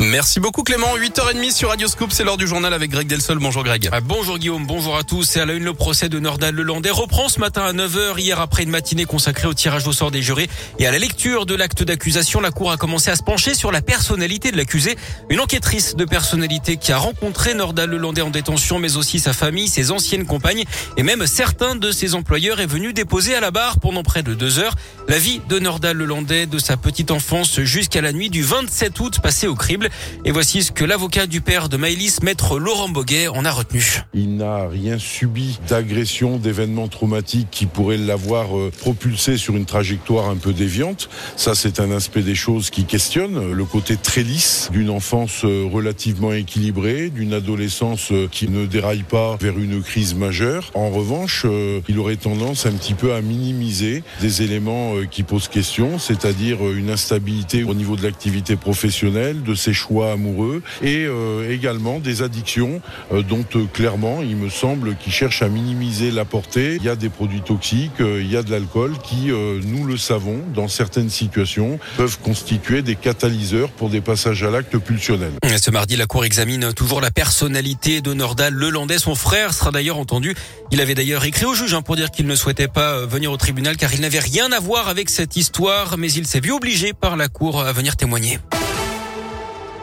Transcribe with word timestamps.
Merci 0.00 0.40
beaucoup 0.40 0.62
Clément. 0.62 0.96
8h30 0.96 1.52
sur 1.52 1.68
Radio 1.68 1.88
Scoop, 1.88 2.12
c'est 2.12 2.24
l'heure 2.24 2.36
du 2.36 2.46
journal 2.46 2.72
avec 2.72 2.90
Greg 2.90 3.06
Delsol. 3.06 3.38
Bonjour 3.38 3.64
Greg. 3.64 3.88
Ah, 3.92 4.00
bonjour 4.00 4.38
Guillaume, 4.38 4.66
bonjour 4.66 4.96
à 4.96 5.02
tous. 5.02 5.36
Et 5.36 5.40
à 5.40 5.46
la 5.46 5.54
une, 5.54 5.64
le 5.64 5.74
procès 5.74 6.08
de 6.08 6.18
Nordal 6.18 6.54
Lelandais 6.54 6.90
reprend 6.90 7.28
ce 7.28 7.40
matin 7.40 7.62
à 7.62 7.72
9h, 7.72 8.18
hier 8.18 8.40
après 8.40 8.62
une 8.62 8.70
matinée 8.70 9.04
consacrée 9.04 9.46
au 9.46 9.54
tirage 9.54 9.86
au 9.86 9.92
sort 9.92 10.10
des 10.10 10.22
jurés 10.22 10.48
et 10.78 10.86
à 10.86 10.90
la 10.90 10.98
lecture 10.98 11.46
de 11.46 11.54
l'acte 11.54 11.82
d'accusation. 11.82 12.40
La 12.40 12.50
Cour 12.50 12.70
a 12.70 12.76
commencé 12.76 13.10
à 13.10 13.16
se 13.16 13.22
pencher 13.22 13.54
sur 13.54 13.72
la 13.72 13.82
personnalité 13.82 14.50
de 14.50 14.56
l'accusé. 14.56 14.96
Une 15.30 15.40
enquêtrice 15.40 15.96
de 15.96 16.04
personnalité 16.04 16.76
qui 16.76 16.92
a 16.92 16.98
rencontré 16.98 17.54
Nordal 17.54 17.90
Lelandais 17.90 18.22
en 18.22 18.30
détention, 18.30 18.78
mais 18.78 18.96
aussi 18.96 19.20
sa 19.20 19.32
famille, 19.32 19.68
ses 19.68 19.90
anciennes 19.90 20.26
compagnes 20.26 20.64
et 20.96 21.02
même 21.02 21.26
certains 21.26 21.76
de 21.76 21.90
ses 21.90 22.14
employeurs 22.14 22.60
est 22.60 22.66
venue 22.66 22.92
déposer 22.92 23.34
à 23.34 23.40
la 23.40 23.50
barre 23.50 23.78
pendant 23.80 24.02
près 24.02 24.22
de 24.22 24.34
deux 24.34 24.58
heures 24.58 24.74
la 25.08 25.18
vie 25.18 25.40
de 25.48 25.58
Nordal 25.58 25.96
Lelandais 25.96 26.46
de 26.46 26.58
sa 26.58 26.76
petite 26.76 27.10
enfance 27.10 27.60
jusqu'à 27.60 28.00
la 28.00 28.12
nuit 28.12 28.30
du 28.30 28.42
27 28.42 28.98
août 29.00 29.20
passé 29.20 29.46
au 29.46 29.54
crible. 29.66 29.88
Et 30.24 30.30
voici 30.30 30.62
ce 30.62 30.70
que 30.70 30.84
l'avocat 30.84 31.26
du 31.26 31.40
père 31.40 31.68
de 31.68 31.76
Maëlys, 31.76 32.22
maître 32.22 32.60
Laurent 32.60 32.88
Boguet, 32.88 33.26
en 33.26 33.44
a 33.44 33.50
retenu. 33.50 34.02
Il 34.14 34.36
n'a 34.36 34.68
rien 34.68 34.96
subi 34.96 35.58
d'agression, 35.68 36.36
d'événements 36.36 36.86
traumatiques 36.86 37.48
qui 37.50 37.66
pourraient 37.66 37.96
l'avoir 37.96 38.56
euh, 38.56 38.70
propulsé 38.78 39.36
sur 39.36 39.56
une 39.56 39.64
trajectoire 39.64 40.30
un 40.30 40.36
peu 40.36 40.52
déviante. 40.52 41.08
Ça, 41.34 41.56
c'est 41.56 41.80
un 41.80 41.90
aspect 41.90 42.22
des 42.22 42.36
choses 42.36 42.70
qui 42.70 42.84
questionne 42.84 43.50
le 43.52 43.64
côté 43.64 43.96
très 43.96 44.22
lisse 44.22 44.68
d'une 44.70 44.88
enfance 44.88 45.42
euh, 45.42 45.68
relativement 45.68 46.32
équilibrée, 46.32 47.10
d'une 47.10 47.32
adolescence 47.32 48.12
euh, 48.12 48.28
qui 48.30 48.48
ne 48.48 48.66
déraille 48.66 49.02
pas 49.02 49.36
vers 49.40 49.58
une 49.58 49.82
crise 49.82 50.14
majeure. 50.14 50.70
En 50.74 50.90
revanche, 50.90 51.44
il 51.88 51.98
aurait 51.98 52.14
tendance 52.14 52.66
un 52.66 52.72
petit 52.72 52.94
peu 52.94 53.14
à 53.14 53.20
minimiser 53.20 54.04
des 54.20 54.42
éléments 54.42 54.94
qui 55.10 55.24
posent 55.24 55.48
question, 55.48 55.98
c'est-à-dire 55.98 56.58
une 56.70 56.90
instabilité 56.90 57.64
au 57.64 57.74
niveau 57.74 57.96
de 57.96 58.04
l'activité 58.04 58.54
professionnelle, 58.54 59.42
de 59.42 59.55
ses 59.56 59.72
choix 59.72 60.12
amoureux 60.12 60.62
et 60.82 61.06
euh, 61.06 61.50
également 61.50 61.98
des 61.98 62.22
addictions 62.22 62.80
euh, 63.12 63.22
dont 63.22 63.44
euh, 63.54 63.64
clairement 63.72 64.20
il 64.22 64.36
me 64.36 64.48
semble 64.48 64.96
qu'il 64.96 65.12
cherche 65.12 65.42
à 65.42 65.48
minimiser 65.48 66.10
la 66.10 66.24
portée. 66.24 66.76
Il 66.76 66.84
y 66.84 66.88
a 66.88 66.96
des 66.96 67.08
produits 67.08 67.40
toxiques, 67.40 68.00
il 68.00 68.30
y 68.30 68.36
a 68.36 68.42
de 68.42 68.50
l'alcool 68.50 68.94
qui, 69.02 69.30
nous 69.64 69.84
le 69.84 69.96
savons, 69.96 70.40
dans 70.54 70.68
certaines 70.68 71.10
situations, 71.10 71.78
peuvent 71.96 72.18
constituer 72.20 72.82
des 72.82 72.94
catalyseurs 72.94 73.70
pour 73.70 73.90
des 73.90 74.00
passages 74.00 74.42
à 74.42 74.50
l'acte 74.50 74.76
pulsionnel. 74.78 75.32
Ce 75.60 75.70
mardi, 75.70 75.96
la 75.96 76.06
Cour 76.06 76.24
examine 76.24 76.72
toujours 76.72 77.00
la 77.00 77.10
personnalité 77.10 78.00
de 78.00 78.12
Nordal 78.12 78.54
Lelandais. 78.54 78.98
Son 78.98 79.14
frère 79.14 79.54
sera 79.54 79.70
d'ailleurs 79.70 79.98
entendu. 79.98 80.34
Il 80.70 80.80
avait 80.80 80.94
d'ailleurs 80.94 81.24
écrit 81.24 81.46
au 81.46 81.54
juge 81.54 81.74
hein, 81.74 81.82
pour 81.82 81.96
dire 81.96 82.10
qu'il 82.10 82.26
ne 82.26 82.34
souhaitait 82.34 82.68
pas 82.68 83.06
venir 83.06 83.32
au 83.32 83.36
tribunal 83.36 83.76
car 83.76 83.94
il 83.94 84.00
n'avait 84.00 84.18
rien 84.18 84.52
à 84.52 84.60
voir 84.60 84.88
avec 84.88 85.08
cette 85.08 85.36
histoire, 85.36 85.96
mais 85.98 86.12
il 86.12 86.26
s'est 86.26 86.40
vu 86.40 86.52
obligé 86.52 86.92
par 86.92 87.16
la 87.16 87.28
Cour 87.28 87.60
à 87.60 87.72
venir 87.72 87.96
témoigner. 87.96 88.38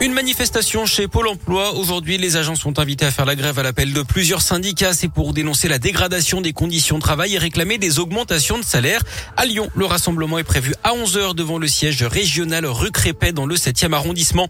Une 0.02 0.13
manifestation 0.13 0.86
chez 0.86 1.08
Pôle 1.08 1.27
emploi. 1.27 1.73
Aujourd'hui, 1.75 2.17
les 2.17 2.36
agents 2.36 2.55
sont 2.55 2.80
invités 2.80 3.05
à 3.05 3.11
faire 3.11 3.25
la 3.25 3.36
grève 3.36 3.58
à 3.59 3.63
l'appel 3.63 3.94
de 3.94 4.02
plusieurs 4.02 4.41
syndicats. 4.41 4.94
C'est 4.94 5.08
pour 5.08 5.33
dénoncer 5.33 5.69
la 5.69 5.80
dégradation 5.80 6.41
des 6.41 6.52
conditions 6.52 6.97
de 6.97 7.02
travail 7.02 7.36
et 7.36 7.38
réclamer 7.38 7.77
des 7.77 7.99
augmentations 7.99 8.58
de 8.58 8.66
salaire. 8.66 9.02
À 9.38 9.45
Lyon, 9.45 9.69
le 9.75 9.86
rassemblement 9.86 10.39
est 10.39 10.44
prévu 10.44 10.73
à 10.83 10.91
11h 10.91 11.36
devant 11.36 11.58
le 11.58 11.67
siège 11.67 12.03
régional 12.03 12.66
rue 12.66 12.91
Crépet 12.91 13.31
dans 13.31 13.45
le 13.45 13.55
7e 13.55 13.94
arrondissement. 13.94 14.49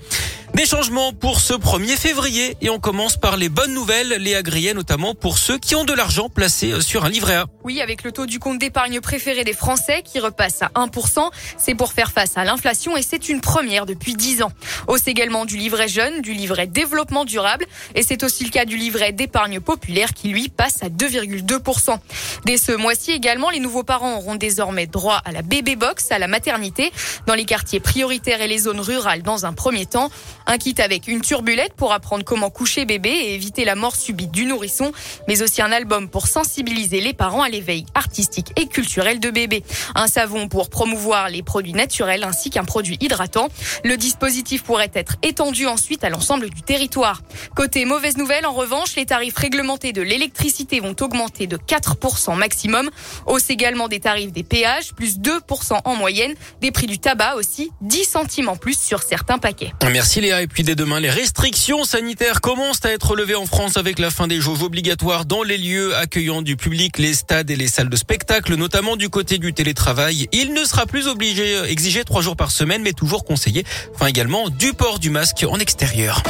Des 0.54 0.68
changements 0.68 1.14
pour 1.14 1.40
ce 1.40 1.56
1er 1.56 1.98
février 1.98 2.56
et 2.62 2.70
on 2.70 2.78
commence 2.78 3.18
par 3.18 3.38
les 3.38 3.50
bonnes 3.50 3.73
nouvelles, 3.73 4.18
les 4.20 4.36
agriers 4.36 4.76
notamment 4.76 5.16
pour 5.16 5.40
ceux 5.40 5.58
qui 5.58 5.73
ont 5.73 5.84
de 5.84 5.94
l'argent 5.94 6.30
placé 6.30 6.80
sur 6.80 7.06
un 7.06 7.10
livret 7.10 7.38
A. 7.38 7.45
Oui, 7.64 7.82
avec 7.82 8.04
le 8.04 8.12
taux 8.12 8.28
du 8.28 8.38
compte 8.38 8.60
d'épargne 8.60 9.02
préféré 9.02 9.44
des 9.44 9.54
Français 9.54 10.04
qui 10.04 10.20
repasse 10.20 10.62
à 10.62 10.68
1%, 10.76 11.32
c'est 11.58 11.73
pour 11.73 11.92
faire 11.92 12.12
face 12.12 12.38
à 12.38 12.44
l'inflation 12.44 12.95
et 12.95 13.02
c'est 13.02 13.30
une 13.30 13.42
première 13.42 13.88
depuis 13.88 14.14
10 14.14 14.44
ans. 14.44 14.52
Hausse 14.88 15.08
également 15.08 15.45
du 15.45 15.58
livret 15.58 15.88
jeune, 15.88 16.22
du 16.22 16.34
livret 16.34 16.67
développement 16.67 17.26
durable 17.26 17.66
et 17.95 18.04
c'est 18.04 18.22
aussi 18.22 18.44
le 18.44 18.52
cas 18.52 18.66
du 18.66 18.78
livret 18.78 19.12
d'épargne 19.12 19.60
populaire 19.60 20.14
qui 20.14 20.30
lui 20.30 20.50
passe 20.50 20.84
à 20.84 20.90
2,2%. 20.90 21.98
Dès 22.45 22.58
ce 22.58 22.73
mois-ci 22.73 23.10
également, 23.10 23.50
les 23.50 23.60
nouveaux 23.60 23.83
parents 23.83 24.17
auront 24.17 24.36
désormais 24.36 24.86
droit 24.86 25.20
à 25.26 25.32
la 25.32 25.42
bébé 25.42 25.76
box, 25.76 26.11
à 26.11 26.20
la 26.20 26.27
maternité, 26.27 26.92
dans 27.26 27.33
les 27.33 27.45
quartiers 27.45 27.80
prioritaires 27.80 28.42
et 28.42 28.48
les 28.48 28.60
zones 28.60 28.82
rurales 28.82 29.23
dans 29.23 29.48
un 29.48 29.54
premier 29.54 29.88
temps. 29.88 30.11
Un 30.45 30.58
kit 30.58 30.76
avec 30.80 31.08
une 31.08 31.21
turbulette 31.21 31.73
pour 31.73 31.93
apprendre 31.93 32.23
comment 32.26 32.49
coucher 32.49 32.86
bébé 32.86 33.09
et 33.09 33.33
éviter 33.36 33.65
la 33.65 33.76
mort 33.76 33.95
subite 33.95 34.31
du 34.31 34.45
nourrisson, 34.45 34.92
mais 35.27 35.42
aussi 35.42 35.61
un 35.61 35.71
album 35.71 36.09
pour 36.09 36.27
sensibiliser 36.27 36.99
les 36.99 37.14
parents 37.14 37.42
à 37.42 37.49
l'éveil 37.49 37.86
artistique 37.93 38.52
et 38.59 38.67
culturel 38.67 39.20
de 39.20 39.30
bébé. 39.30 39.64
Un 39.95 40.08
savon 40.08 40.48
pour 40.48 40.70
promouvoir 40.70 41.30
les 41.30 41.43
produits 41.43 41.73
naturels 41.73 42.23
ainsi 42.23 42.49
qu'un 42.49 42.65
produit 42.65 42.98
hydratant. 42.99 43.49
Le 43.83 43.98
dispositif 43.98 44.64
pourrait 44.64 44.92
être 44.93 45.15
étendu 45.21 45.67
ensuite 45.67 46.03
à 46.03 46.09
l'ensemble 46.09 46.49
du 46.49 46.61
territoire. 46.61 47.21
Côté 47.55 47.86
mauvaise 47.86 48.17
nouvelle, 48.17 48.45
en 48.45 48.53
revanche, 48.53 48.95
les 48.95 49.05
tarifs 49.05 49.37
réglementés 49.37 49.93
de 49.93 50.02
l'électricité 50.02 50.80
vont 50.80 50.95
augmenter 50.99 51.48
de 51.48 51.58
4% 51.58 52.36
maximum. 52.36 52.89
Hausse 53.27 53.49
également 53.49 53.87
des 53.87 53.99
tarifs 53.99 54.32
des 54.32 54.43
péages, 54.43 54.93
plus 54.93 55.20
2% 55.20 55.80
en 55.86 55.95
moyenne. 55.95 56.33
Des 56.61 56.71
prix 56.71 56.87
du 56.87 56.99
tabac 56.99 57.36
aussi, 57.36 57.71
10 57.82 58.03
centimes 58.03 58.49
en 58.49 58.55
plus 58.55 58.80
sur 58.80 59.03
certains 59.03 59.37
paquets. 59.37 59.73
Merci. 59.92 60.33
Et 60.42 60.48
puis 60.48 60.64
dès 60.64 60.76
demain, 60.76 60.99
les 60.99 61.10
restrictions 61.10 61.83
sanitaires 61.83 62.42
commencent 62.42 62.83
à 62.86 62.92
être 62.92 63.16
levées 63.16 63.36
en 63.36 63.45
France 63.45 63.77
avec 63.77 63.99
la 63.99 64.10
fin 64.10 64.27
des 64.27 64.42
jauges 64.42 64.64
obligatoires 64.64 65.26
dans 65.26 65.44
les 65.44 65.58
lieux 65.58 65.95
accueillant 65.95 66.42
du 66.42 66.55
public, 66.55 66.98
les 66.98 67.14
stades 67.14 67.52
et 67.52 67.55
les 67.55 67.67
salles 67.67 67.89
de 67.89 67.95
spectacle, 67.95 68.55
notamment 68.55 68.95
du 68.95 69.10
côté 69.10 69.38
du 69.38 69.54
télétravail. 69.54 70.27
Il 70.32 70.54
ne 70.54 70.64
sera 70.66 70.86
plus 70.86 71.08
obligé, 71.08 71.61
exigé 71.70 72.04
trois 72.04 72.21
jours 72.21 72.36
par 72.36 72.52
semaine, 72.52 72.82
mais 72.82 72.94
toujours 72.94 73.26
conseillé. 73.26 73.66
Enfin 73.94 74.08
également 74.08 74.49
du 74.49 74.73
port 74.73 74.99
du 74.99 75.10
masque 75.10 75.45
en 75.48 75.60
extérieur. 75.60 76.23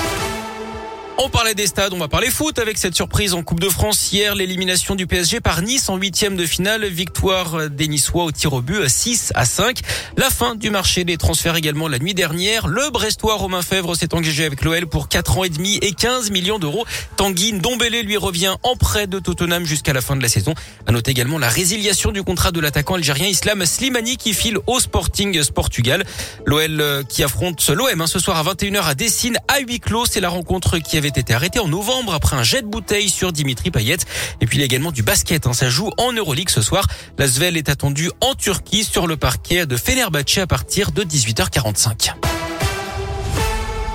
On 1.19 1.29
parlait 1.29 1.53
des 1.53 1.67
stades, 1.67 1.93
on 1.93 1.99
va 1.99 2.07
parler 2.07 2.31
foot 2.31 2.57
avec 2.57 2.79
cette 2.79 2.95
surprise 2.95 3.35
en 3.35 3.43
Coupe 3.43 3.59
de 3.59 3.69
France 3.69 4.11
hier, 4.11 4.33
l'élimination 4.33 4.95
du 4.95 5.05
PSG 5.05 5.41
par 5.41 5.61
Nice 5.61 5.87
en 5.87 5.97
huitième 5.97 6.35
de 6.35 6.45
finale, 6.45 6.85
victoire 6.87 7.69
des 7.69 7.87
Niçois 7.87 8.23
au 8.23 8.31
tir 8.31 8.53
au 8.53 8.61
but 8.61 8.89
6 8.89 9.31
à 9.35 9.45
5. 9.45 9.79
La 10.17 10.31
fin 10.31 10.55
du 10.55 10.71
marché 10.71 11.03
des 11.03 11.17
transferts 11.17 11.55
également 11.55 11.87
la 11.87 11.99
nuit 11.99 12.15
dernière. 12.15 12.67
Le 12.67 12.89
Brestois 12.89 13.35
Romain 13.35 13.61
Fèvre 13.61 13.95
s'est 13.95 14.15
engagé 14.15 14.43
avec 14.43 14.63
l'OL 14.63 14.87
pour 14.87 15.07
4 15.07 15.37
ans 15.37 15.43
et 15.43 15.49
demi 15.49 15.77
et 15.83 15.91
15 15.91 16.31
millions 16.31 16.57
d'euros. 16.57 16.83
Tanguy 17.15 17.53
Ndombele 17.53 18.01
lui 18.01 18.17
revient 18.17 18.55
en 18.63 18.75
prêt 18.75 19.05
de 19.05 19.19
Tottenham 19.19 19.65
jusqu'à 19.65 19.93
la 19.93 20.01
fin 20.01 20.15
de 20.15 20.23
la 20.23 20.29
saison. 20.29 20.55
À 20.87 20.91
noter 20.91 21.11
également 21.11 21.37
la 21.37 21.49
résiliation 21.49 22.11
du 22.11 22.23
contrat 22.23 22.51
de 22.51 22.59
l'attaquant 22.59 22.95
algérien 22.95 23.27
Islam 23.27 23.63
Slimani 23.67 24.17
qui 24.17 24.33
file 24.33 24.57
au 24.65 24.79
Sporting 24.79 25.39
Portugal. 25.51 26.05
L'OL 26.47 26.81
euh, 26.81 27.03
qui 27.03 27.23
affronte 27.23 27.69
l'OM 27.69 28.01
hein, 28.01 28.07
ce 28.07 28.17
soir 28.17 28.37
à 28.37 28.53
21h 28.53 28.83
à 28.83 28.95
Dessine 28.95 29.37
à 29.47 29.59
huis 29.59 29.79
clos. 29.79 30.05
C'est 30.07 30.21
la 30.21 30.29
rencontre 30.29 30.79
qui 30.79 30.97
avait 31.03 31.19
été 31.19 31.33
arrêté 31.33 31.59
en 31.59 31.67
novembre 31.67 32.13
après 32.13 32.37
un 32.37 32.43
jet 32.43 32.61
de 32.61 32.67
bouteille 32.67 33.09
sur 33.09 33.33
Dimitri 33.33 33.71
Payet. 33.71 33.97
Et 34.39 34.45
puis 34.45 34.57
il 34.57 34.61
y 34.61 34.63
a 34.63 34.65
également 34.65 34.93
du 34.93 35.03
basket. 35.03 35.47
Hein. 35.47 35.53
Ça 35.53 35.69
joue 35.69 35.89
en 35.97 36.13
Euroleague 36.13 36.49
ce 36.49 36.61
soir. 36.61 36.87
La 37.17 37.27
Svel 37.27 37.57
est 37.57 37.67
attendue 37.67 38.09
en 38.21 38.35
Turquie 38.35 38.85
sur 38.85 39.05
le 39.05 39.17
parquet 39.17 39.65
de 39.65 39.75
Fenerbahçe 39.75 40.37
à 40.37 40.47
partir 40.47 40.91
de 40.91 41.03
18h45. 41.03 42.32